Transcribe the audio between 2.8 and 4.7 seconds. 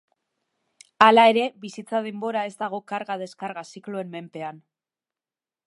karga-deskarga zikloen menpean.